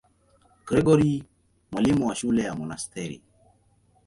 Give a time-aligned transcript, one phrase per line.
[0.65, 1.23] Gregori,
[1.71, 3.21] mwalimu wa shule ya monasteri.